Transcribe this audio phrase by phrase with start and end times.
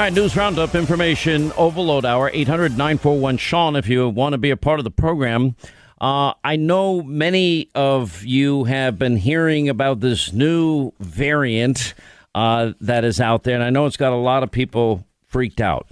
[0.00, 4.48] All right, news roundup information overload hour 800 941 Sean if you want to be
[4.48, 5.56] a part of the program.
[6.00, 11.92] Uh, I know many of you have been hearing about this new variant
[12.34, 15.60] uh, that is out there, and I know it's got a lot of people freaked
[15.60, 15.86] out.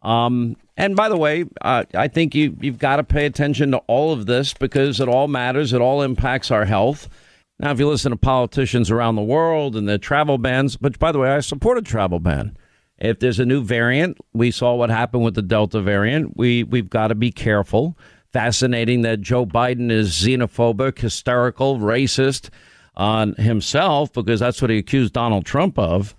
[0.00, 3.78] Um, and by the way, uh, I think you, you've got to pay attention to
[3.88, 5.74] all of this because it all matters.
[5.74, 7.10] It all impacts our health.
[7.58, 11.12] Now, if you listen to politicians around the world and their travel bans, which by
[11.12, 12.56] the way, I support a travel ban.
[13.04, 16.38] If there's a new variant, we saw what happened with the Delta variant.
[16.38, 17.98] We we've got to be careful.
[18.32, 22.48] Fascinating that Joe Biden is xenophobic, hysterical, racist
[22.96, 26.16] on himself because that's what he accused Donald Trump of.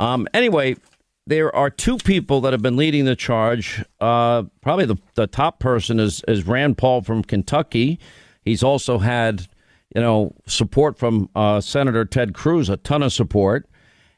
[0.00, 0.74] Um, anyway,
[1.28, 3.84] there are two people that have been leading the charge.
[4.00, 8.00] Uh, probably the, the top person is, is Rand Paul from Kentucky.
[8.42, 9.46] He's also had,
[9.94, 13.68] you know, support from uh, Senator Ted Cruz, a ton of support.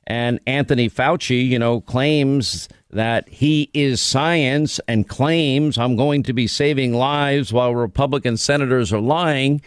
[0.09, 6.33] And Anthony Fauci, you know, claims that he is science and claims I'm going to
[6.33, 9.61] be saving lives while Republican senators are lying.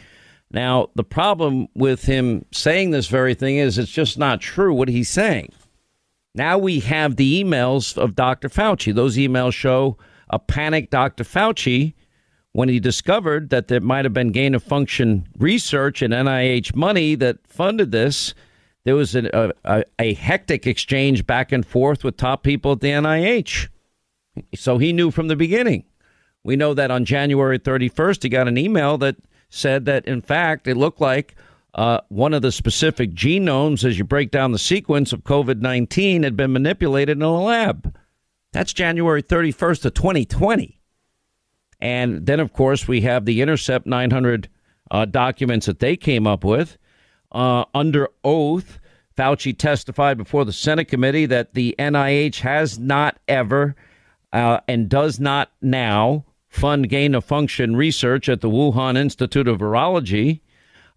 [0.49, 4.89] Now, the problem with him saying this very thing is it's just not true what
[4.89, 5.53] he's saying.
[6.33, 8.49] Now we have the emails of Dr.
[8.49, 8.95] Fauci.
[8.95, 9.97] Those emails show
[10.31, 11.23] a panicked Dr.
[11.23, 11.93] Fauci
[12.53, 17.13] when he discovered that there might have been gain of function research and NIH money
[17.15, 18.33] that funded this
[18.83, 22.89] there was a, a, a hectic exchange back and forth with top people at the
[22.89, 23.69] NIH.
[24.55, 25.83] So he knew from the beginning.
[26.43, 29.17] We know that on January 31st, he got an email that
[29.49, 31.35] said that, in fact, it looked like
[31.75, 36.23] uh, one of the specific genomes, as you break down the sequence of COVID 19,
[36.23, 37.95] had been manipulated in a lab.
[38.51, 40.79] That's January 31st of 2020.
[41.79, 44.49] And then, of course, we have the Intercept 900
[44.89, 46.77] uh, documents that they came up with
[47.31, 48.79] uh, under oath.
[49.17, 53.75] Fauci testified before the Senate committee that the NIH has not ever
[54.33, 59.59] uh, and does not now fund gain of function research at the Wuhan Institute of
[59.59, 60.41] Virology.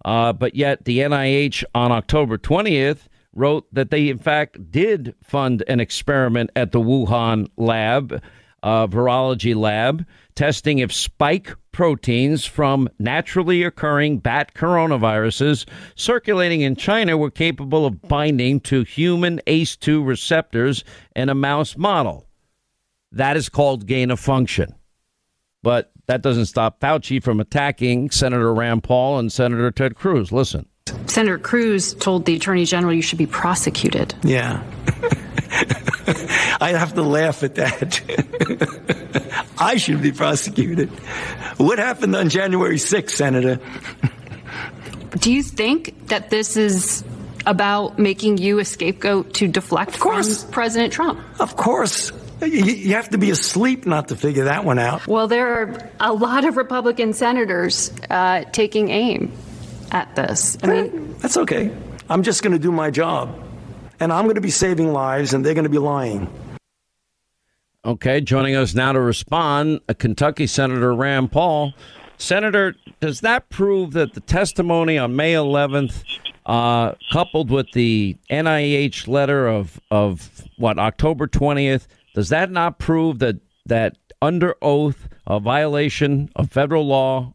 [0.05, 5.65] Uh, but yet, the NIH on October 20th wrote that they, in fact, did fund
[5.67, 8.23] an experiment at the Wuhan lab,
[8.63, 17.17] uh, virology lab, testing if spike proteins from naturally occurring bat coronaviruses circulating in China
[17.17, 20.85] were capable of binding to human ACE2 receptors
[21.17, 22.27] in a mouse model.
[23.13, 24.75] That is called gain of function.
[25.63, 30.31] But that doesn't stop Fauci from attacking Senator Rand Paul and Senator Ted Cruz.
[30.31, 30.67] Listen.
[31.07, 34.15] Senator Cruz told the Attorney General you should be prosecuted.
[34.23, 34.63] Yeah.
[36.61, 39.23] I have to laugh at that.
[39.65, 40.91] I should be prosecuted.
[41.57, 43.59] What happened on January 6th, Senator?
[45.19, 47.03] Do you think that this is
[47.47, 51.19] about making you a scapegoat to deflect from President Trump?
[51.41, 52.13] Of course.
[52.43, 55.07] You have to be asleep not to figure that one out.
[55.07, 59.33] Well, there are a lot of Republican senators uh, taking aim
[59.93, 60.59] at this.
[60.63, 61.75] I mean, that's okay.
[62.11, 63.41] I'm just going to do my job.
[63.99, 66.29] And I'm going to be saving lives, and they're going to be lying.
[67.87, 71.75] Okay, joining us now to respond, Kentucky Senator Rand Paul.
[72.17, 76.03] Senator, does that prove that the testimony on May 11th,
[76.47, 83.19] uh, coupled with the NIH letter of of what October 20th, does that not prove
[83.19, 83.37] that
[83.67, 87.35] that under oath a violation of federal law,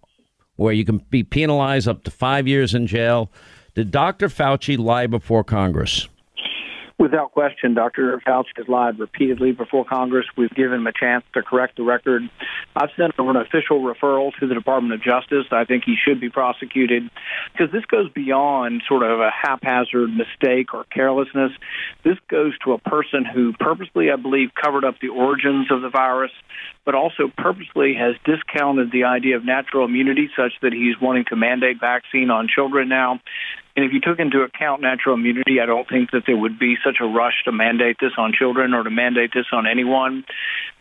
[0.55, 3.31] where you can be penalized up to five years in jail?
[3.75, 4.29] Did Dr.
[4.29, 6.07] Fauci lie before Congress?
[6.99, 8.21] Without question, Dr.
[8.27, 10.25] Fauci has lied repeatedly before Congress.
[10.35, 12.23] We've given him a chance to correct the record.
[12.75, 15.45] I've sent over an official referral to the Department of Justice.
[15.49, 17.09] I think he should be prosecuted
[17.53, 21.53] because this goes beyond sort of a haphazard mistake or carelessness.
[22.03, 25.89] This goes to a person who purposely, I believe, covered up the origins of the
[25.89, 26.31] virus,
[26.83, 31.37] but also purposely has discounted the idea of natural immunity such that he's wanting to
[31.37, 33.21] mandate vaccine on children now.
[33.79, 36.75] And if you took into account natural immunity, I don't think that there would be
[36.83, 40.25] such a rush to mandate this on children or to mandate this on anyone.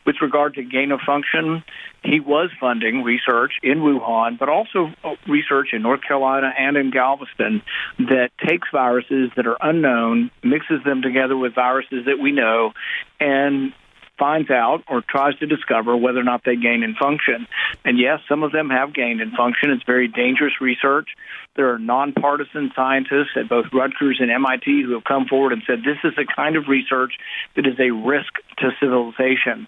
[0.04, 1.62] With regard to gain of function,
[2.02, 6.90] he was funding research in Wuhan, but also uh, research in North Carolina and in
[6.90, 7.62] Galveston
[8.00, 12.72] that takes viruses that are unknown, mixes them together with viruses that we know,
[13.20, 13.72] and
[14.18, 17.46] finds out or tries to discover whether or not they gain in function.
[17.84, 19.70] And yes, some of them have gained in function.
[19.70, 21.08] It's very dangerous research.
[21.56, 25.80] There are nonpartisan scientists at both Rutgers and MIT who have come forward and said
[25.80, 27.12] this is the kind of research
[27.56, 29.66] that is a risk to civilization.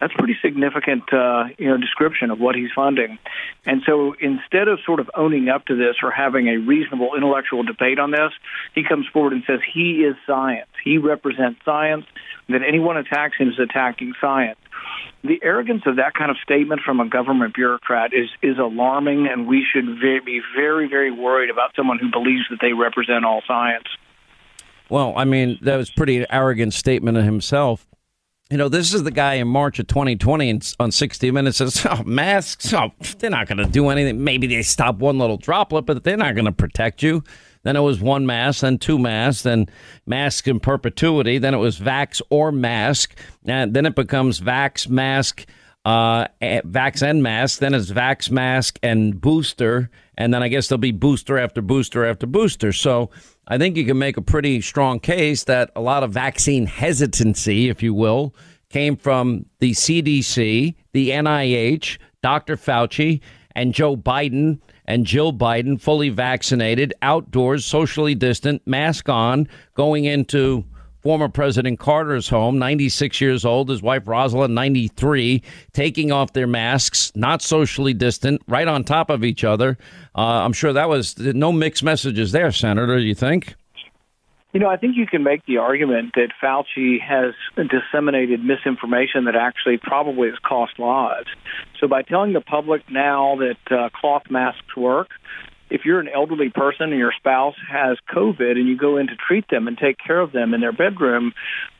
[0.00, 3.18] That's pretty significant, uh, you know, description of what he's funding.
[3.66, 7.64] And so instead of sort of owning up to this or having a reasonable intellectual
[7.64, 8.32] debate on this,
[8.74, 10.68] he comes forward and says he is science.
[10.84, 12.06] He represents science.
[12.48, 14.58] That anyone attacks him is attacking science
[15.24, 19.46] the arrogance of that kind of statement from a government bureaucrat is is alarming, and
[19.46, 23.86] we should be very, very worried about someone who believes that they represent all science.
[24.88, 27.86] Well, I mean, that was pretty arrogant statement of himself.
[28.50, 32.02] You know, this is the guy in March of 2020 on 60 Minutes says, oh,
[32.04, 34.24] masks, oh, they're not going to do anything.
[34.24, 37.22] Maybe they stop one little droplet, but they're not going to protect you.
[37.64, 39.66] Then it was one mask, then two masks, then
[40.06, 41.36] mask in perpetuity.
[41.36, 43.14] Then it was vax or mask.
[43.44, 45.44] And then it becomes vax, mask,
[45.88, 47.60] uh, vax and mask.
[47.60, 49.88] Then it's vax, mask, and booster.
[50.18, 52.74] And then I guess there'll be booster after booster after booster.
[52.74, 53.08] So
[53.46, 57.70] I think you can make a pretty strong case that a lot of vaccine hesitancy,
[57.70, 58.34] if you will,
[58.68, 62.58] came from the CDC, the NIH, Dr.
[62.58, 70.04] Fauci, and Joe Biden and Jill Biden, fully vaccinated, outdoors, socially distant, mask on, going
[70.04, 70.66] into
[71.08, 77.10] former President Carter's home, 96 years old, his wife Rosalynn, 93, taking off their masks,
[77.14, 79.78] not socially distant, right on top of each other.
[80.14, 83.54] Uh, I'm sure that was no mixed messages there, Senator, you think?
[84.52, 89.34] You know, I think you can make the argument that Fauci has disseminated misinformation that
[89.34, 91.28] actually probably has cost lives.
[91.80, 95.08] So by telling the public now that uh, cloth masks work,
[95.70, 99.16] if you're an elderly person and your spouse has COVID and you go in to
[99.16, 101.32] treat them and take care of them in their bedroom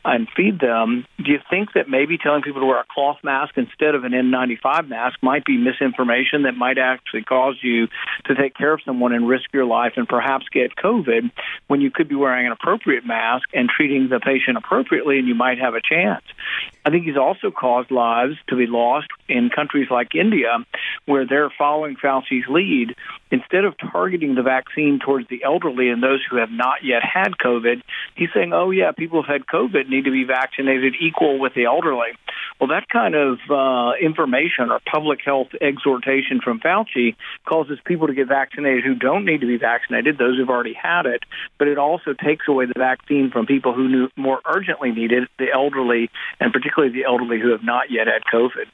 [0.05, 3.57] and feed them, do you think that maybe telling people to wear a cloth mask
[3.57, 7.87] instead of an N95 mask might be misinformation that might actually cause you
[8.25, 11.31] to take care of someone and risk your life and perhaps get COVID
[11.67, 15.35] when you could be wearing an appropriate mask and treating the patient appropriately and you
[15.35, 16.23] might have a chance?
[16.85, 20.57] I think he's also caused lives to be lost in countries like India
[21.05, 22.95] where they're following Fauci's lead.
[23.31, 27.37] Instead of targeting the vaccine towards the elderly and those who have not yet had
[27.37, 27.81] COVID,
[28.15, 31.65] he's saying, oh, yeah, people who've had COVID need to be vaccinated equal with the
[31.65, 32.09] elderly.
[32.59, 37.15] Well, that kind of uh, information or public health exhortation from Fauci
[37.47, 41.05] causes people to get vaccinated who don't need to be vaccinated, those who've already had
[41.05, 41.23] it,
[41.57, 45.29] but it also takes away the vaccine from people who knew more urgently need it,
[45.37, 46.09] the elderly,
[46.39, 48.65] and particularly the elderly who have not yet had COVID.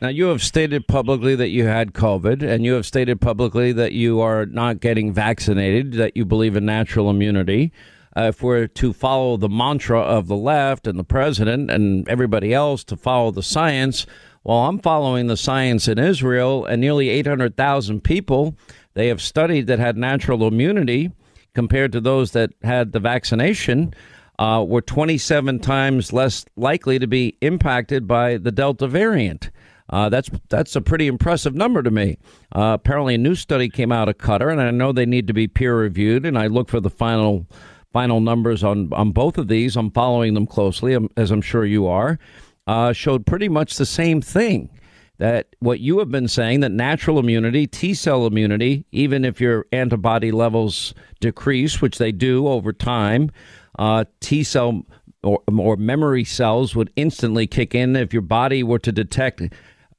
[0.00, 3.92] Now, you have stated publicly that you had COVID, and you have stated publicly that
[3.92, 7.70] you are not getting vaccinated, that you believe in natural immunity.
[8.16, 12.54] Uh, if we're to follow the mantra of the left and the president and everybody
[12.54, 14.06] else to follow the science,
[14.42, 18.56] well, I'm following the science in Israel, and nearly 800,000 people
[18.94, 21.12] they have studied that had natural immunity
[21.54, 23.92] compared to those that had the vaccination.
[24.38, 29.50] Uh, were 27 times less likely to be impacted by the Delta variant.
[29.90, 32.16] Uh, that's that's a pretty impressive number to me.
[32.54, 35.32] Uh, apparently, a new study came out of Qatar, and I know they need to
[35.32, 36.24] be peer reviewed.
[36.24, 37.46] And I look for the final
[37.92, 39.76] final numbers on on both of these.
[39.76, 42.18] I'm following them closely, um, as I'm sure you are.
[42.66, 44.70] Uh, showed pretty much the same thing.
[45.18, 49.66] That what you have been saying that natural immunity, T cell immunity, even if your
[49.72, 53.30] antibody levels decrease, which they do over time,
[53.78, 54.86] uh, T cell
[55.22, 59.42] or, or memory cells would instantly kick in if your body were to detect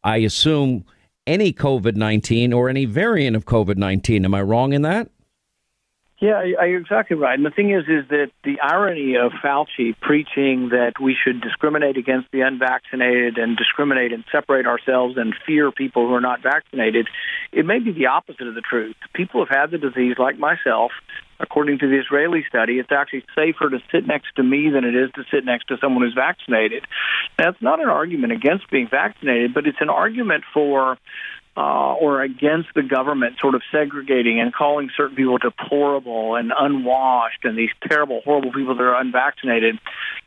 [0.03, 0.86] I assume,
[1.27, 4.25] any COVID 19 or any variant of COVID 19.
[4.25, 5.09] Am I wrong in that?
[6.21, 7.33] Yeah, you're exactly right.
[7.33, 11.97] And the thing is, is that the irony of Fauci preaching that we should discriminate
[11.97, 17.07] against the unvaccinated and discriminate and separate ourselves and fear people who are not vaccinated,
[17.51, 18.96] it may be the opposite of the truth.
[19.15, 20.91] People have had the disease, like myself.
[21.39, 24.93] According to the Israeli study, it's actually safer to sit next to me than it
[24.93, 26.86] is to sit next to someone who's vaccinated.
[27.39, 31.00] That's not an argument against being vaccinated, but it's an argument for
[31.58, 37.43] uh, or against the government sort of segregating and calling certain people deplorable and unwashed
[37.43, 39.77] and these terrible, horrible people that are unvaccinated.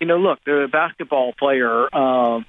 [0.01, 2.41] You know, look, the basketball player, uh,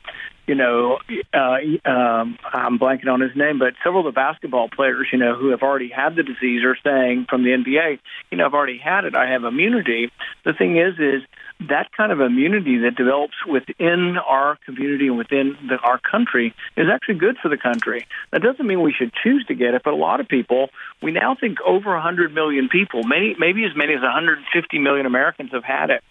[0.47, 0.99] you know,
[1.33, 5.35] uh, um, I'm blanking on his name, but several of the basketball players, you know,
[5.35, 7.99] who have already had the disease are saying from the NBA,
[8.31, 10.11] you know, I've already had it, I have immunity.
[10.43, 11.21] The thing is, is
[11.67, 16.87] that kind of immunity that develops within our community and within the, our country is
[16.93, 18.05] actually good for the country.
[18.31, 20.69] That doesn't mean we should choose to get it, but a lot of people,
[21.01, 25.51] we now think over 100 million people, many, maybe as many as 150 million Americans
[25.53, 26.03] have had it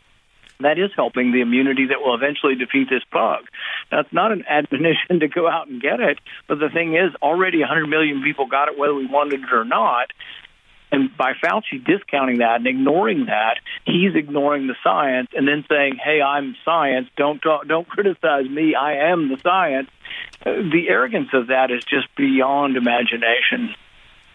[0.61, 3.45] that is helping the immunity that will eventually defeat this bug.
[3.91, 6.19] Now, it's not an admonition to go out and get it,
[6.49, 9.65] but the thing is, already 100 million people got it whether we wanted it or
[9.65, 10.11] not
[10.93, 15.97] And by Fauci discounting that and ignoring that, he's ignoring the science and then saying,
[15.97, 17.09] "Hey, I'm science.
[17.17, 18.77] Don't talk, don't criticize me.
[18.77, 19.91] I am the science."
[20.47, 23.75] Uh, the arrogance of that is just beyond imagination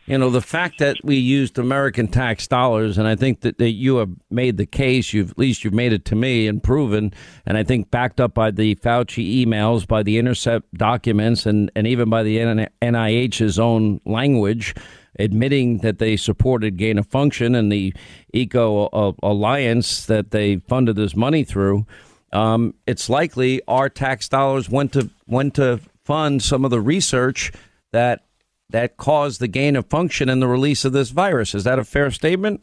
[0.09, 3.73] you know, the fact that we used American tax dollars, and I think that, that
[3.73, 7.13] you have made the case, you've at least you've made it to me and proven,
[7.45, 11.85] and I think backed up by the Fauci emails, by the Intercept documents, and, and
[11.85, 12.39] even by the
[12.81, 14.73] NIH's own language,
[15.19, 17.93] admitting that they supported gain of function and the
[18.33, 21.85] Eco uh, Alliance that they funded this money through.
[22.33, 27.51] Um, it's likely our tax dollars went to went to fund some of the research
[27.91, 28.23] that
[28.69, 31.55] that caused the gain of function and the release of this virus.
[31.55, 32.61] Is that a fair statement?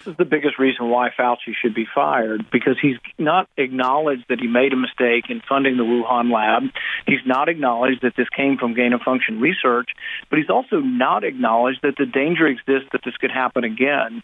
[0.00, 4.40] This is the biggest reason why Fauci should be fired because he's not acknowledged that
[4.40, 6.72] he made a mistake in funding the Wuhan lab.
[7.06, 9.90] He's not acknowledged that this came from gain of function research,
[10.30, 14.22] but he's also not acknowledged that the danger exists that this could happen again.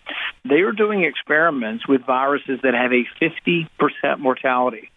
[0.49, 4.91] They are doing experiments with viruses that have a 50% mortality.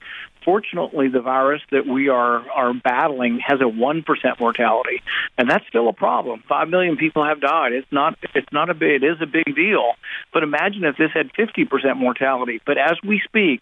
[0.49, 5.03] Fortunately, the virus that we are are battling has a one percent mortality,
[5.37, 6.41] and that's still a problem.
[6.49, 7.71] Five million people have died.
[7.71, 9.91] It's not it's not a big it is a big deal.
[10.33, 12.61] But imagine if this had fifty percent mortality.
[12.65, 13.61] But as we speak,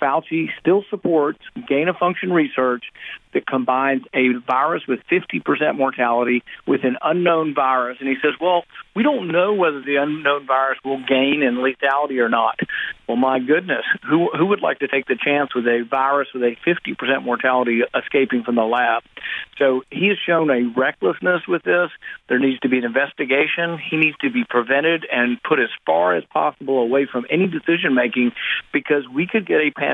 [0.00, 1.38] Fauci still supports
[1.68, 2.84] gain of function research
[3.32, 7.98] that combines a virus with 50% mortality with an unknown virus.
[8.00, 8.64] And he says, well,
[8.94, 12.58] we don't know whether the unknown virus will gain in lethality or not.
[13.06, 16.42] Well, my goodness, who, who would like to take the chance with a virus with
[16.42, 19.02] a 50% mortality escaping from the lab?
[19.58, 21.90] So he has shown a recklessness with this.
[22.28, 23.78] There needs to be an investigation.
[23.90, 27.94] He needs to be prevented and put as far as possible away from any decision
[27.94, 28.32] making
[28.72, 29.89] because we could get a pandemic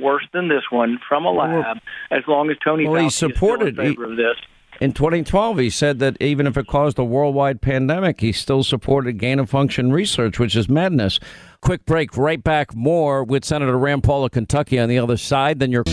[0.00, 1.78] worse than this one from a lab
[2.10, 4.36] as long as Tony well, Fauci he supported, is in favor of this.
[4.78, 9.14] In 2012, he said that even if it caused a worldwide pandemic, he still supported
[9.14, 11.18] gain of function research, which is madness.
[11.62, 12.74] Quick break, right back.
[12.74, 15.60] More with Senator Rand Paul of Kentucky on the other side.
[15.60, 15.84] Then you're.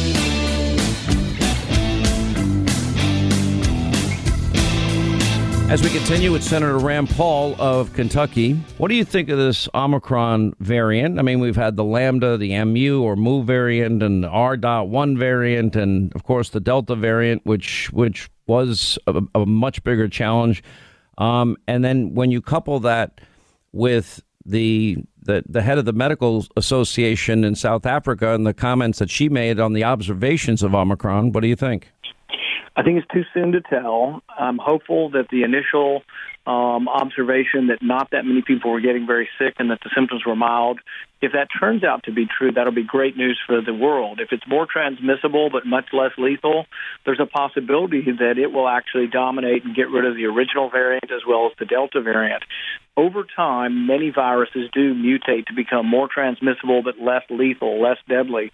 [5.70, 9.68] As we continue with Senator Rand Paul of Kentucky, what do you think of this
[9.74, 11.18] Omicron variant?
[11.18, 15.76] I mean, we've had the Lambda, the MU or Mu variant, and the R.1 variant,
[15.76, 20.64] and of course the Delta variant, which which was a, a much bigger challenge.
[21.18, 23.22] Um, and then when you couple that
[23.72, 29.00] with the, the the head of the medical association in South Africa and the comments
[29.00, 31.92] that she made on the observations of Omicron, what do you think?
[32.76, 34.24] I think it's too soon to tell.
[34.28, 36.02] I'm hopeful that the initial
[36.48, 40.26] um, observation that not that many people were getting very sick and that the symptoms
[40.26, 40.80] were mild,
[41.22, 44.20] if that turns out to be true, that'll be great news for the world.
[44.20, 46.66] If it's more transmissible but much less lethal,
[47.06, 51.12] there's a possibility that it will actually dominate and get rid of the original variant
[51.12, 52.44] as well as the Delta variant.
[52.98, 58.52] Over time, many viruses do mutate to become more transmissible but less lethal, less deadly.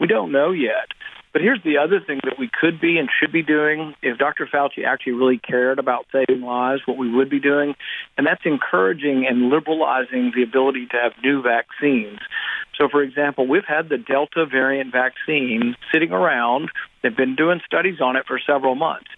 [0.00, 0.88] We don't know yet.
[1.32, 4.46] But here's the other thing that we could be and should be doing if Dr.
[4.46, 7.74] Fauci actually really cared about saving lives, what we would be doing,
[8.18, 12.18] and that's encouraging and liberalizing the ability to have new vaccines.
[12.76, 16.70] So, for example, we've had the Delta variant vaccine sitting around.
[17.02, 19.08] They've been doing studies on it for several months.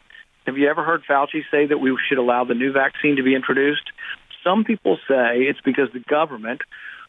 [0.47, 3.35] Have you ever heard Fauci say that we should allow the new vaccine to be
[3.35, 3.91] introduced?
[4.45, 6.61] Some people say it's because the government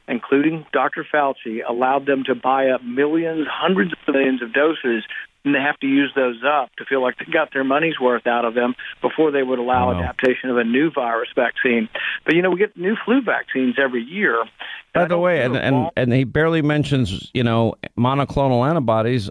[0.08, 1.06] including Dr.
[1.12, 5.04] Fauci, allowed them to buy up millions, hundreds of millions of doses,
[5.44, 8.26] and they have to use those up to feel like they got their money's worth
[8.26, 10.00] out of them before they would allow wow.
[10.00, 11.88] adaptation of a new virus vaccine.
[12.26, 14.44] But you know, we get new flu vaccines every year.
[14.94, 19.30] By the way, and, and and he barely mentions you know monoclonal antibodies.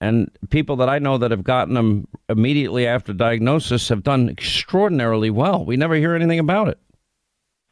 [0.00, 5.30] And people that I know that have gotten them immediately after diagnosis have done extraordinarily
[5.30, 5.64] well.
[5.64, 6.78] We never hear anything about it.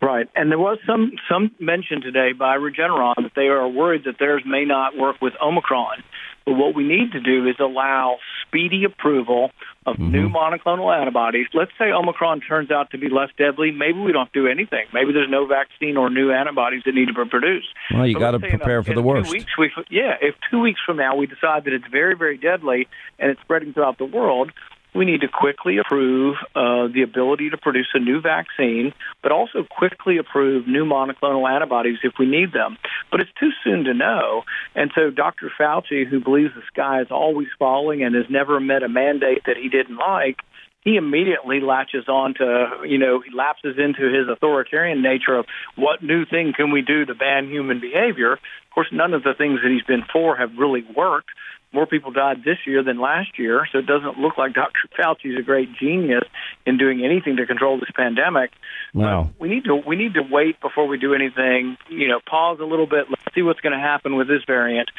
[0.02, 4.16] Right, and there was some some mention today by Regeneron that they are worried that
[4.18, 6.02] theirs may not work with Omicron.
[6.44, 9.50] But what we need to do is allow speedy approval
[9.84, 10.12] of mm-hmm.
[10.12, 11.46] new monoclonal antibodies.
[11.54, 13.72] Let's say Omicron turns out to be less deadly.
[13.72, 14.86] Maybe we don't do anything.
[14.92, 17.66] Maybe there's no vaccine or new antibodies that need to be produced.
[17.92, 19.32] Well, you got to prepare for the worst.
[19.32, 22.86] Weeks we, yeah, if two weeks from now we decide that it's very, very deadly
[23.18, 24.52] and it's spreading throughout the world,
[24.96, 29.64] we need to quickly approve uh, the ability to produce a new vaccine, but also
[29.68, 32.78] quickly approve new monoclonal antibodies if we need them.
[33.10, 34.42] But it's too soon to know.
[34.74, 35.50] And so Dr.
[35.58, 39.56] Fauci, who believes the sky is always falling and has never met a mandate that
[39.56, 40.38] he didn't like,
[40.86, 46.00] he immediately latches on to, you know, he lapses into his authoritarian nature of what
[46.00, 48.34] new thing can we do to ban human behavior.
[48.34, 51.30] Of course, none of the things that he's been for have really worked.
[51.72, 54.88] More people died this year than last year, so it doesn't look like Dr.
[54.98, 56.24] Fauci is a great genius
[56.64, 58.52] in doing anything to control this pandemic.
[58.94, 59.24] Wow.
[59.24, 61.76] But we need to we need to wait before we do anything.
[61.88, 63.06] You know, pause a little bit.
[63.10, 64.90] Let's see what's going to happen with this variant,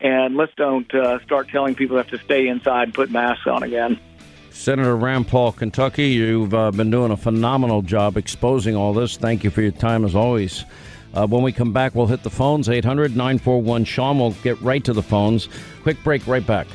[0.00, 3.46] and let's don't uh, start telling people they have to stay inside and put masks
[3.46, 4.00] on again.
[4.50, 9.16] Senator Rand Paul, Kentucky, you've uh, been doing a phenomenal job exposing all this.
[9.16, 10.64] Thank you for your time as always.
[11.14, 14.18] Uh, when we come back, we'll hit the phones 800 941 Sean.
[14.18, 15.48] We'll get right to the phones.
[15.82, 16.66] Quick break, right back.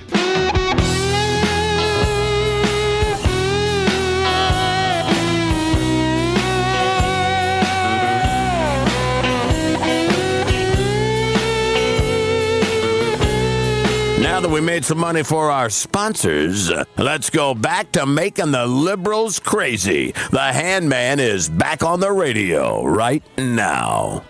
[14.30, 18.68] Now that we made some money for our sponsors, let's go back to making the
[18.68, 20.12] liberals crazy.
[20.12, 24.24] The Handman is back on the radio right now.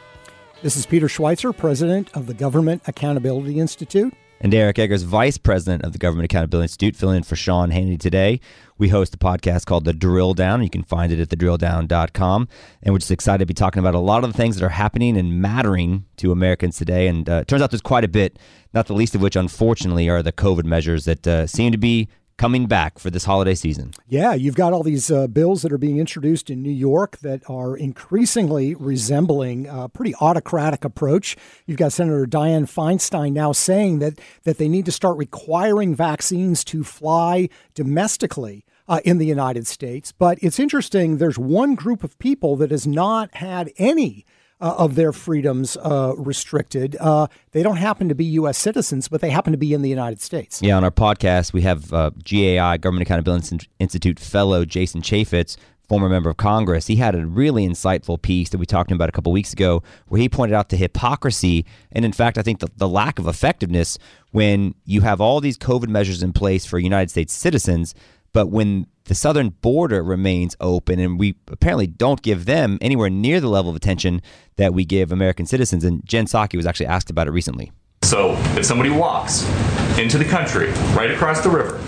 [0.61, 4.13] This is Peter Schweizer, president of the Government Accountability Institute.
[4.41, 7.99] And Eric Eggers, Vice President of the Government Accountability Institute, filling in for Sean Hannity
[7.99, 8.39] today.
[8.77, 10.63] We host a podcast called The Drill Down.
[10.63, 12.47] You can find it at thedrilldown.com.
[12.81, 14.69] And we're just excited to be talking about a lot of the things that are
[14.69, 17.07] happening and mattering to Americans today.
[17.07, 18.39] And uh, it turns out there's quite a bit,
[18.73, 22.07] not the least of which, unfortunately, are the COVID measures that uh, seem to be
[22.39, 23.91] coming back for this holiday season.
[24.07, 27.41] Yeah, you've got all these uh, bills that are being introduced in New York that
[27.49, 31.35] are increasingly resembling a pretty autocratic approach.
[31.67, 36.63] You've got Senator Dianne Feinstein now saying that that they need to start requiring vaccines
[36.65, 38.65] to fly domestically.
[38.87, 40.11] Uh, in the United States.
[40.11, 44.25] But it's interesting, there's one group of people that has not had any
[44.61, 46.95] uh, of their freedoms uh, restricted.
[46.99, 48.57] Uh, they don't happen to be U.S.
[48.57, 50.61] citizens, but they happen to be in the United States.
[50.61, 55.55] Yeah, on our podcast, we have uh, GAI, Government Accountability Institute fellow Jason Chaffetz,
[55.87, 56.87] former member of Congress.
[56.87, 60.21] He had a really insightful piece that we talked about a couple weeks ago where
[60.21, 63.97] he pointed out the hypocrisy and, in fact, I think the, the lack of effectiveness
[64.31, 67.95] when you have all these COVID measures in place for United States citizens,
[68.33, 73.41] but when the southern border remains open and we apparently don't give them anywhere near
[73.41, 74.21] the level of attention
[74.57, 75.83] that we give American citizens.
[75.83, 77.71] And Jen Psaki was actually asked about it recently.
[78.03, 79.49] So if somebody walks
[79.97, 81.79] into the country right across the river,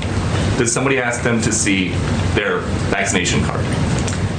[0.57, 1.89] does somebody ask them to see
[2.33, 3.63] their vaccination card?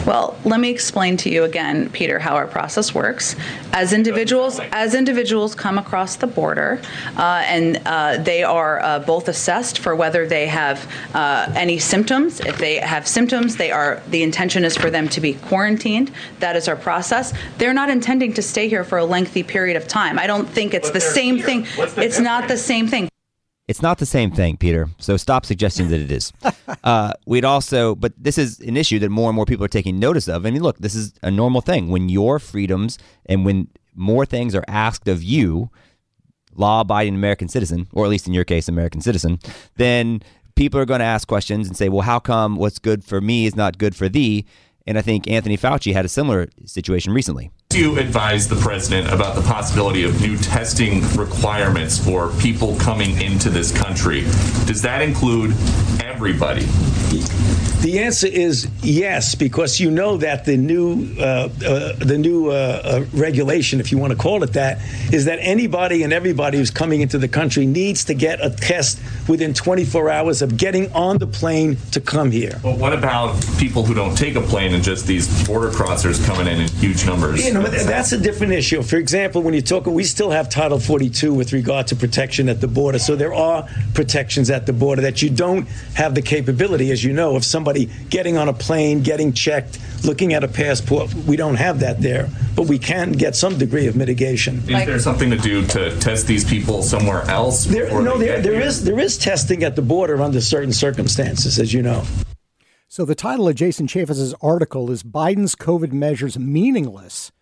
[0.06, 3.37] Well, let me explain to you again, Peter, how our process works.
[3.73, 6.80] As individuals, as individuals come across the border,
[7.16, 12.40] uh, and uh, they are uh, both assessed for whether they have uh, any symptoms.
[12.40, 14.02] If they have symptoms, they are.
[14.10, 16.10] The intention is for them to be quarantined.
[16.41, 17.32] That is our process.
[17.58, 20.19] They're not intending to stay here for a lengthy period of time.
[20.19, 21.47] I don't think it's But the same here.
[21.47, 21.62] thing.
[21.62, 23.12] The It's not the same thing.
[23.73, 24.91] It's not the same thing, Peter.
[24.99, 26.32] So stop suggesting that it is.
[26.85, 30.00] Uh, we'd also, but this is an issue that more and more people are taking
[30.00, 30.45] notice of.
[30.45, 31.91] I mean, look, this is a normal thing.
[31.91, 35.71] When your freedoms and when more things are asked of you,
[36.56, 39.39] law abiding American citizen, or at least in your case, American citizen,
[39.76, 40.23] then
[40.56, 43.47] people are going to ask questions and say, well, how come what's good for me
[43.47, 44.45] is not good for thee?
[44.86, 47.50] And I think Anthony Fauci had a similar situation recently.
[47.68, 53.21] Do You advise the president about the possibility of new testing requirements for people coming
[53.21, 54.23] into this country.
[54.66, 55.52] Does that include
[56.23, 56.65] everybody?
[57.82, 62.52] The answer is yes, because you know that the new uh, uh, the new uh,
[62.52, 64.78] uh, regulation, if you want to call it that,
[65.13, 69.00] is that anybody and everybody who's coming into the country needs to get a test
[69.28, 72.61] within 24 hours of getting on the plane to come here.
[72.63, 76.47] Well, what about people who don't take a plane and just these border crossers coming
[76.47, 77.45] in in huge numbers?
[77.45, 78.80] You know, that's a different issue.
[78.82, 82.61] For example, when you talk, we still have Title 42 with regard to protection at
[82.61, 83.00] the border.
[83.00, 87.13] So there are protections at the border that you don't have the capability, as you
[87.13, 91.13] know, of somebody getting on a plane, getting checked, looking at a passport.
[91.15, 94.59] We don't have that there, but we can get some degree of mitigation.
[94.59, 97.65] Is there something to do to test these people somewhere else?
[97.65, 98.63] There, no, they there, get there here?
[98.63, 102.05] is there is testing at the border under certain circumstances, as you know.
[102.89, 107.33] So the title of Jason Chaffetz's article is Biden's COVID measures meaningless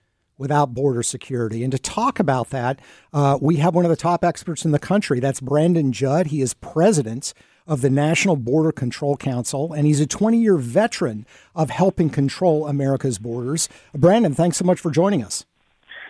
[0.40, 1.62] without border security.
[1.62, 2.80] And to talk about that,
[3.12, 5.20] uh, we have one of the top experts in the country.
[5.20, 6.28] That's Brandon Judd.
[6.28, 7.34] He is president
[7.66, 12.66] of the National Border Control Council, and he's a 20 year veteran of helping control
[12.66, 13.68] America's borders.
[13.94, 15.44] Brandon, thanks so much for joining us.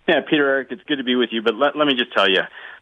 [0.08, 1.42] Yeah, Peter Eric, it's good to be with you.
[1.42, 2.40] But let, let me just tell you,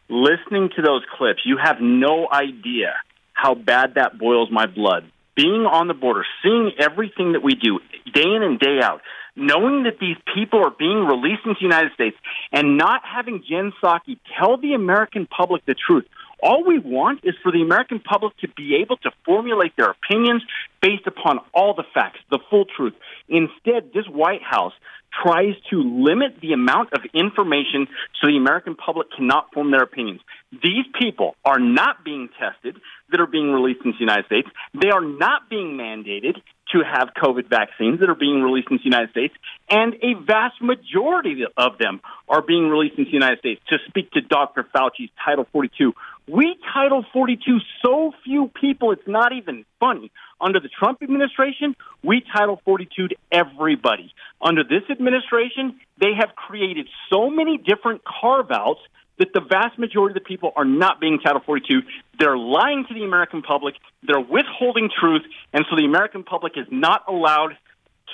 [0.09, 2.95] listening to those clips, you have no idea
[3.33, 5.09] how bad that boils my blood.
[5.35, 7.79] Being on the border, seeing everything that we do
[8.13, 9.01] day in and day out,
[9.35, 12.17] knowing that these people are being released into the United States,
[12.51, 16.05] and not having Jen Psaki tell the American public the truth.
[16.41, 20.43] All we want is for the American public to be able to formulate their opinions
[20.81, 22.93] based upon all the facts, the full truth.
[23.27, 24.73] Instead, this White House
[25.23, 27.87] tries to limit the amount of information
[28.19, 30.21] so the American public cannot form their opinions.
[30.51, 32.77] These people are not being tested
[33.11, 34.47] that are being released into the United States.
[34.73, 36.41] They are not being mandated
[36.71, 39.33] to have COVID vaccines that are being released into the United States,
[39.69, 43.61] and a vast majority of them are being released into the United States.
[43.69, 44.67] To speak to Dr.
[44.73, 45.93] Fauci's Title 42,
[46.27, 50.11] we Title 42 so few people, it's not even funny.
[50.41, 54.13] Under the Trump administration, we Title 42 to everybody.
[54.41, 58.81] Under this administration, they have created so many different carve outs
[59.17, 61.81] that the vast majority of the people are not being Title 42.
[62.17, 63.75] They're lying to the American public.
[64.01, 65.23] They're withholding truth.
[65.53, 67.57] And so the American public is not allowed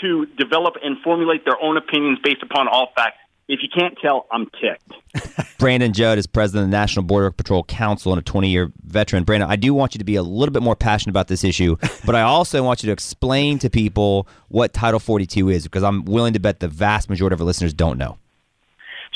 [0.02, 3.18] to develop and formulate their own opinions based upon all facts.
[3.48, 5.58] If you can't tell, I'm ticked.
[5.60, 9.24] Brandon Judd is president of the National Border Patrol Council and a 20 year veteran.
[9.24, 11.76] Brandon, I do want you to be a little bit more passionate about this issue,
[12.06, 16.06] but I also want you to explain to people what Title 42 is because I'm
[16.06, 18.18] willing to bet the vast majority of our listeners don't know.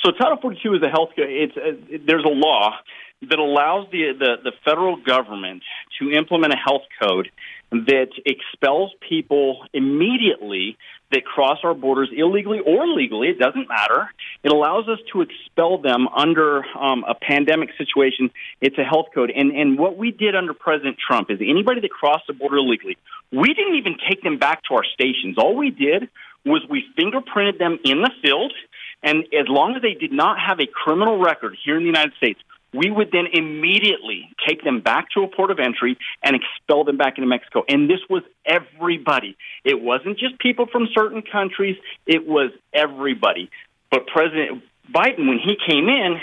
[0.03, 1.09] So Title 42 is a health.
[1.15, 2.75] Care it's uh, a, there's a law
[3.21, 5.63] that allows the, the the federal government
[5.99, 7.29] to implement a health code
[7.71, 10.77] that expels people immediately
[11.11, 13.27] that cross our borders illegally or legally.
[13.27, 14.09] It doesn't matter.
[14.43, 18.31] It allows us to expel them under um, a pandemic situation.
[18.61, 19.31] It's a health code.
[19.35, 22.97] And, and what we did under President Trump is anybody that crossed the border illegally,
[23.31, 25.37] we didn't even take them back to our stations.
[25.37, 26.09] All we did
[26.45, 28.53] was we fingerprinted them in the field
[29.01, 32.13] and as long as they did not have a criminal record here in the United
[32.17, 32.39] States,
[32.73, 36.97] we would then immediately take them back to a port of entry and expel them
[36.97, 37.63] back into Mexico.
[37.67, 39.35] And this was everybody.
[39.63, 43.49] It wasn't just people from certain countries, it was everybody.
[43.89, 46.19] But President Biden, when he came in,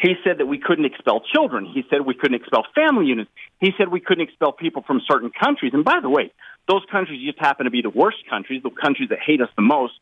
[0.00, 1.66] he said that we couldn't expel children.
[1.66, 3.30] He said we couldn't expel family units.
[3.60, 5.72] He said we couldn't expel people from certain countries.
[5.74, 6.30] And by the way,
[6.68, 9.62] those countries just happen to be the worst countries, the countries that hate us the
[9.62, 9.94] most.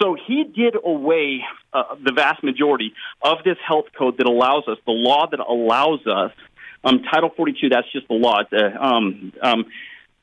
[0.00, 4.78] So he did away uh, the vast majority of this health code that allows us,
[4.86, 6.32] the law that allows us,
[6.84, 8.40] um, Title 42, that's just the law.
[8.50, 9.66] Uh, um, um,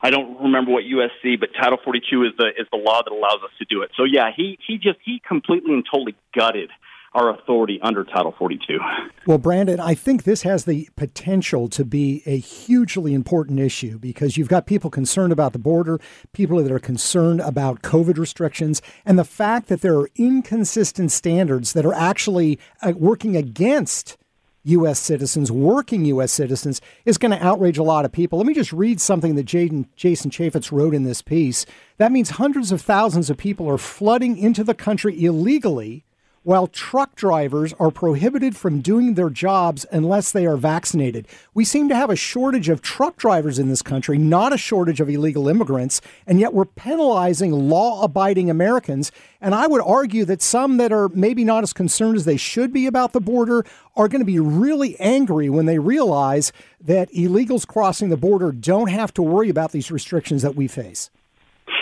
[0.00, 3.42] I don't remember what USC, but Title 42 is the is the law that allows
[3.44, 3.90] us to do it.
[3.96, 6.70] So yeah, he he just he completely and totally gutted
[7.14, 8.78] our authority under Title 42.
[9.26, 14.36] Well, Brandon, I think this has the potential to be a hugely important issue because
[14.36, 16.00] you've got people concerned about the border,
[16.32, 21.72] people that are concerned about COVID restrictions, and the fact that there are inconsistent standards
[21.72, 24.18] that are actually uh, working against
[24.64, 24.98] U.S.
[24.98, 26.32] citizens, working U.S.
[26.32, 28.38] citizens, is going to outrage a lot of people.
[28.38, 31.64] Let me just read something that Jason Chaffetz wrote in this piece.
[31.96, 36.04] That means hundreds of thousands of people are flooding into the country illegally
[36.42, 41.26] while truck drivers are prohibited from doing their jobs unless they are vaccinated.
[41.54, 45.00] We seem to have a shortage of truck drivers in this country, not a shortage
[45.00, 49.12] of illegal immigrants, and yet we're penalizing law abiding Americans.
[49.40, 52.72] And I would argue that some that are maybe not as concerned as they should
[52.72, 53.64] be about the border
[53.96, 58.88] are going to be really angry when they realize that illegals crossing the border don't
[58.88, 61.10] have to worry about these restrictions that we face.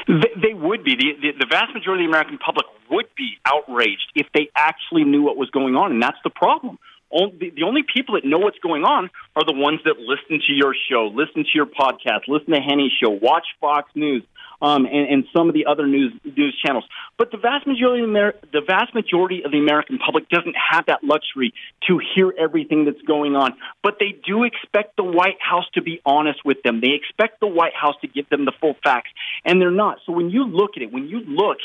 [0.06, 0.94] They would be.
[0.94, 5.04] The, the, the vast majority of the American public would be outraged if they actually
[5.04, 6.78] knew what was going on, and that's the problem.
[7.10, 10.52] Only, the only people that know what's going on are the ones that listen to
[10.52, 14.22] your show, listen to your podcast, listen to Henny's show, watch Fox News,
[14.60, 16.84] um, and, and some of the other news news channels.
[17.18, 20.86] But the vast majority of Amer- the vast majority of the American public doesn't have
[20.86, 21.52] that luxury
[21.88, 23.54] to hear everything that's going on.
[23.82, 26.80] But they do expect the White House to be honest with them.
[26.80, 29.10] They expect the White House to give them the full facts,
[29.44, 29.98] and they're not.
[30.06, 31.58] So when you look at it, when you look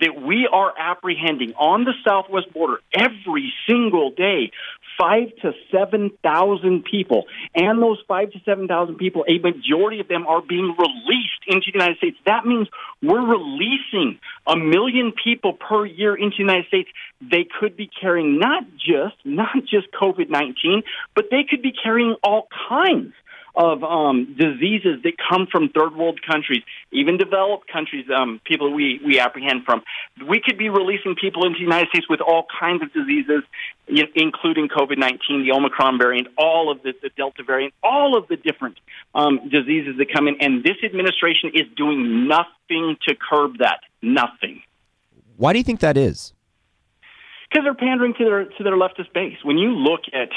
[0.00, 4.50] that we are apprehending on the southwest border every single day
[4.98, 10.08] five to seven thousand people, and those five to seven thousand people, a majority of
[10.08, 12.16] them are being released into the United States.
[12.26, 12.68] That means
[13.02, 16.88] we're releasing a million people per year into the United States.
[17.20, 20.82] They could be carrying not just not just COVID nineteen,
[21.14, 23.14] but they could be carrying all kinds
[23.56, 29.00] of um, diseases that come from third world countries, even developed countries, um, people we,
[29.04, 29.82] we apprehend from.
[30.28, 33.42] We could be releasing people into the United States with all kinds of diseases,
[34.14, 38.36] including COVID 19, the Omicron variant, all of the, the Delta variant, all of the
[38.36, 38.76] different
[39.14, 40.36] um, diseases that come in.
[40.40, 43.80] And this administration is doing nothing to curb that.
[44.02, 44.62] Nothing.
[45.36, 46.32] Why do you think that is?
[47.50, 49.36] Because they're pandering to their to their leftist base.
[49.44, 50.28] When you look at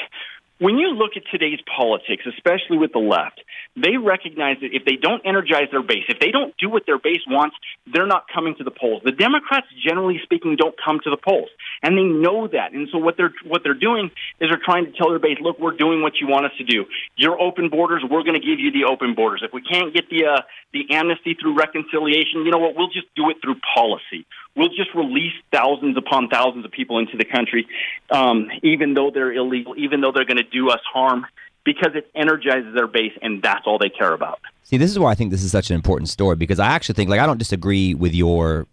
[0.59, 3.41] when you look at today's politics, especially with the left,
[3.75, 6.97] they recognize that if they don't energize their base, if they don't do what their
[6.97, 9.01] base wants, they're not coming to the polls.
[9.05, 11.49] The Democrats, generally speaking, don't come to the polls,
[11.83, 12.73] and they know that.
[12.73, 15.59] And so what they're what they're doing is they're trying to tell their base, "Look,
[15.59, 16.85] we're doing what you want us to do.
[17.15, 19.41] Your open borders, we're going to give you the open borders.
[19.43, 20.41] If we can't get the uh,
[20.73, 22.75] the amnesty through reconciliation, you know what?
[22.75, 24.25] We'll just do it through policy.
[24.55, 27.67] we'll just release thousands upon thousands of people into the country,
[28.09, 31.25] um, even though they're illegal, even though they're going to do us harm,
[31.63, 34.39] because it energizes their base, and that's all they care about.
[34.63, 36.95] See, this is why I think this is such an important story because I actually
[36.95, 38.67] think, like, I don't disagree with your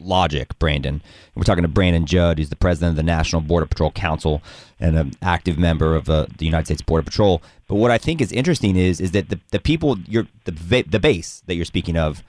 [0.00, 1.02] logic, Brandon.
[1.34, 4.42] We're talking to Brandon Judd, who's the president of the National Border Patrol Council
[4.78, 7.42] and an active member of uh, the United States Border Patrol.
[7.68, 11.00] But what I think is interesting is is that the, the people you're the the
[11.00, 12.22] base that you're speaking of.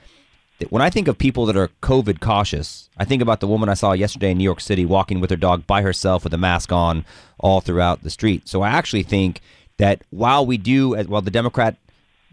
[0.60, 3.67] That When I think of people that are COVID cautious, I think about the woman
[3.67, 6.38] I saw yesterday in New York City walking with her dog by herself with a
[6.38, 7.03] mask on
[7.39, 8.47] all throughout the street.
[8.47, 9.41] So I actually think
[9.77, 11.77] that while we do, while the Democrat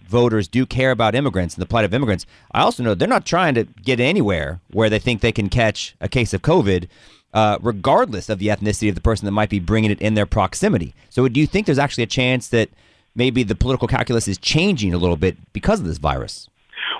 [0.08, 3.26] voters do care about immigrants and the plight of immigrants, I also know they're not
[3.26, 6.88] trying to get anywhere where they think they can catch a case of COVID,
[7.34, 10.26] uh, regardless of the ethnicity of the person that might be bringing it in their
[10.26, 10.94] proximity.
[11.10, 12.70] So, do you think there's actually a chance that
[13.14, 16.48] maybe the political calculus is changing a little bit because of this virus?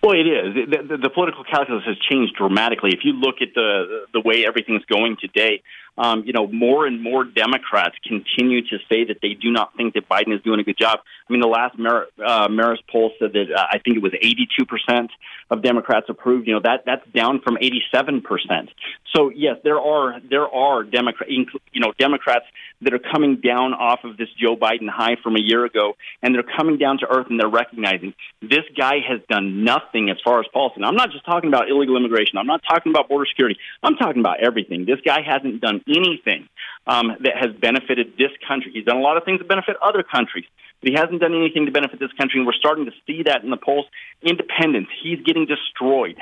[0.03, 0.55] Well, it is.
[0.55, 2.91] The, the, the, political calculus has changed dramatically.
[2.93, 5.63] If you look at the the way everything's going today,
[5.99, 9.95] um, you know, more and more Democrats continue to say that they do not think
[9.95, 11.01] that Biden is doing a good job.
[11.29, 14.13] I mean, the last Mar- uh, Marist poll said that uh, I think it was
[14.15, 15.11] 82 percent
[15.51, 16.47] of Democrats approved.
[16.47, 18.71] You know, that that's down from 87 percent.
[19.15, 22.45] So yes, there are there are Democrat you know Democrats
[22.83, 26.35] that are coming down off of this Joe Biden high from a year ago, and
[26.35, 30.41] they're coming down to earth and they're recognizing this guy has done nothing as far
[30.41, 30.75] as policy.
[30.77, 32.39] And I'm not just talking about illegal immigration.
[32.39, 33.59] I'm not talking about border security.
[33.83, 34.85] I'm talking about everything.
[34.85, 36.49] This guy hasn't done anything
[36.87, 38.71] um, that has benefited this country.
[38.73, 40.45] He's done a lot of things that benefit other countries,
[40.81, 42.39] but he hasn't done anything to benefit this country.
[42.41, 43.87] And we're starting to see that in the polls.
[44.23, 46.17] Independence, he's getting destroyed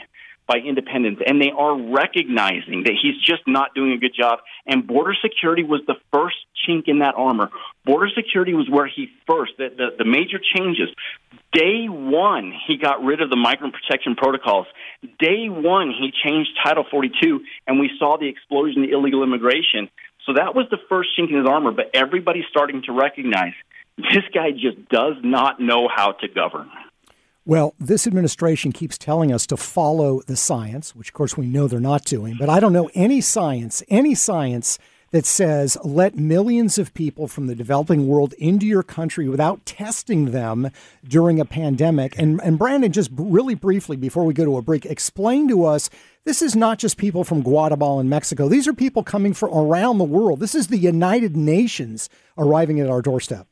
[0.46, 4.38] by independents, and they are recognizing that he's just not doing a good job.
[4.66, 7.50] And border security was the first chink in that armor.
[7.84, 10.88] Border security was where he first, the, the, the major changes.
[11.52, 14.66] Day one, he got rid of the migrant protection protocols.
[15.18, 19.90] Day one, he changed Title 42, and we saw the explosion of illegal immigration.
[20.26, 23.54] So that was the first chink in his armor, but everybody's starting to recognize
[23.96, 26.68] this guy just does not know how to govern.
[27.48, 31.68] Well, this administration keeps telling us to follow the science, which of course we know
[31.68, 34.80] they're not doing, but I don't know any science, any science
[35.12, 40.32] that says let millions of people from the developing world into your country without testing
[40.32, 40.72] them
[41.06, 42.18] during a pandemic.
[42.18, 45.88] And, and Brandon, just really briefly before we go to a break, explain to us
[46.24, 48.48] this is not just people from Guatemala and Mexico.
[48.48, 50.40] These are people coming from around the world.
[50.40, 53.46] This is the United Nations arriving at our doorstep.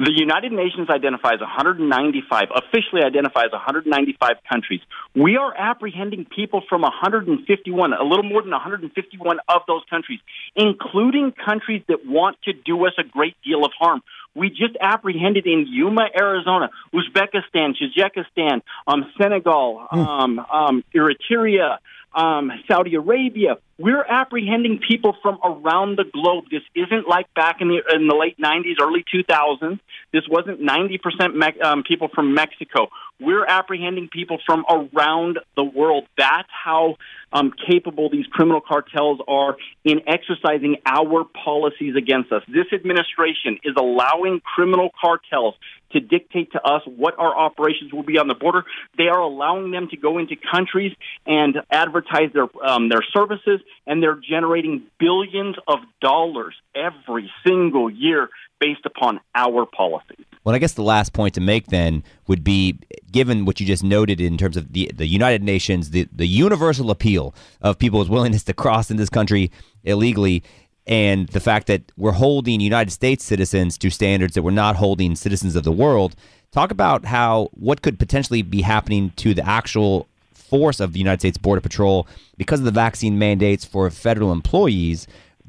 [0.00, 4.80] The United Nations identifies 195, officially identifies 195 countries.
[5.14, 10.20] We are apprehending people from 151, a little more than 151 of those countries,
[10.56, 14.00] including countries that want to do us a great deal of harm.
[14.34, 19.98] We just apprehended in Yuma, Arizona, Uzbekistan, Tajikistan, um, Senegal, hmm.
[19.98, 21.76] um, um, Eritrea,
[22.14, 23.56] um, Saudi Arabia.
[23.78, 26.44] We're apprehending people from around the globe.
[26.50, 29.78] This isn't like back in the in the late '90s, early 2000s.
[30.12, 32.88] This wasn't 90% me- um, people from Mexico.
[33.20, 36.06] We're apprehending people from around the world.
[36.18, 36.96] That's how
[37.32, 42.42] um, capable these criminal cartels are in exercising our policies against us.
[42.48, 45.54] This administration is allowing criminal cartels
[45.92, 48.64] to dictate to us what our operations will be on the border.
[48.96, 50.92] They are allowing them to go into countries
[51.26, 58.28] and advertise their um, their services, and they're generating billions of dollars every single year
[58.60, 60.26] based upon our policies.
[60.44, 62.78] Well, I guess the last point to make then would be
[63.10, 66.90] given what you just noted in terms of the, the United Nations, the, the universal
[66.90, 69.50] appeal of people's willingness to cross in this country
[69.84, 70.42] illegally,
[70.86, 75.14] and the fact that we're holding United States citizens to standards that we're not holding
[75.14, 76.16] citizens of the world.
[76.52, 81.20] Talk about how what could potentially be happening to the actual force of the United
[81.20, 85.06] States Border Patrol because of the vaccine mandates for federal employees.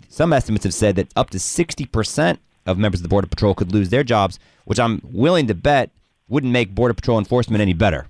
[0.09, 3.71] Some estimates have said that up to 60% of members of the Border Patrol could
[3.71, 5.89] lose their jobs, which I'm willing to bet
[6.29, 8.07] wouldn't make Border Patrol enforcement any better.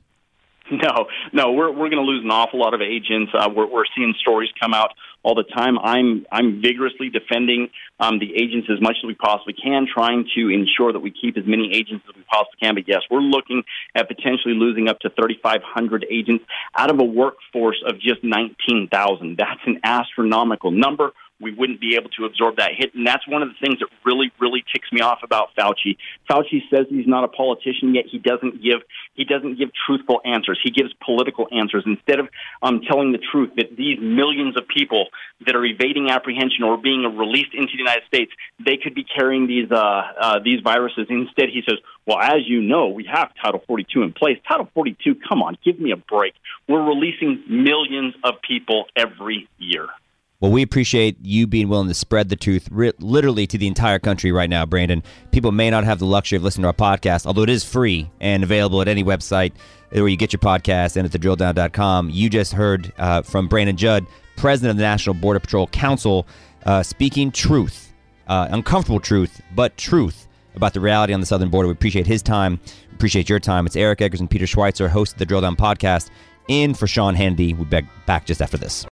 [0.82, 3.32] No, no, we're we're going to lose an awful lot of agents.
[3.38, 5.78] Uh, we're we're seeing stories come out all the time.
[5.78, 10.50] I'm I'm vigorously defending um, the agents as much as we possibly can, trying to
[10.50, 12.76] ensure that we keep as many agents as we possibly can.
[12.76, 13.64] But yes, we're looking
[13.96, 19.38] at potentially losing up to 3,500 agents out of a workforce of just 19,000.
[19.38, 21.12] That's an astronomical number.
[21.41, 22.93] We wouldn't be able to absorb that hit.
[22.93, 25.97] And that's one of the things that really, really ticks me off about Fauci.
[26.30, 28.82] Fauci says he's not a politician, yet he doesn't give
[29.15, 30.60] he doesn't give truthful answers.
[30.63, 32.30] He gives political answers instead of
[32.62, 35.08] um, telling the truth that these millions of people
[35.45, 38.32] that are evading apprehension or being released into the United States,
[38.63, 41.08] they could be carrying these uh, uh, these viruses.
[41.10, 44.38] Instead, he says, "Well, as you know, we have Title 42 in place.
[44.47, 46.34] Title 42, come on, give me a break.
[46.67, 49.89] We're releasing millions of people every year."
[50.41, 53.99] Well, we appreciate you being willing to spread the truth ri- literally to the entire
[53.99, 55.04] country right now, Brandon.
[55.32, 58.10] People may not have the luxury of listening to our podcast, although it is free
[58.19, 59.51] and available at any website
[59.91, 62.10] where you get your podcast and at thedrilldown.com.
[62.10, 66.25] You just heard uh, from Brandon Judd, president of the National Border Patrol Council,
[66.65, 67.93] uh, speaking truth,
[68.27, 71.67] uh, uncomfortable truth, but truth about the reality on the southern border.
[71.67, 72.60] We appreciate his time.
[72.93, 73.67] Appreciate your time.
[73.67, 76.10] It's Eric Eggers and Peter Schweizer, host of the Drill Down podcast,
[76.47, 77.56] in for Sean Hannity.
[77.56, 78.88] We'll be back just after this.